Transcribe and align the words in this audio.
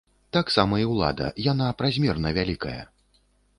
Так 0.37 0.47
сама 0.53 0.79
і 0.83 0.87
ўлада, 0.93 1.27
яна 1.51 1.69
празмерна 1.83 2.35
вялікая. 2.41 2.77